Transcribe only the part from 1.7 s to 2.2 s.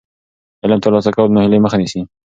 نیسي.